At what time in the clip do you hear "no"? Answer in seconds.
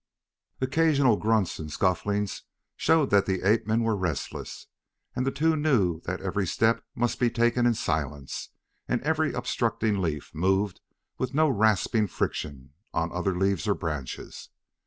11.35-11.49